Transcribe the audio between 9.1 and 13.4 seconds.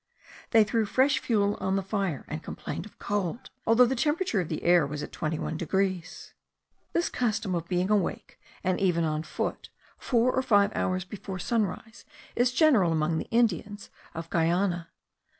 foot, four or five hours before sunrise, is general among the